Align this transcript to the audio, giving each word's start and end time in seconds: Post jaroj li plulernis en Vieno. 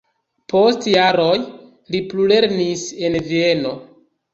Post 0.53 0.87
jaroj 0.93 1.37
li 1.43 2.03
plulernis 2.11 2.91
en 3.07 3.23
Vieno. 3.33 3.81